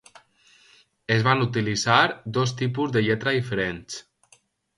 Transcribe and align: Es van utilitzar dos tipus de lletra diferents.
Es 1.15 1.21
van 1.27 1.43
utilitzar 1.47 1.99
dos 2.39 2.55
tipus 2.63 2.97
de 2.97 3.05
lletra 3.05 3.35
diferents. 3.37 4.01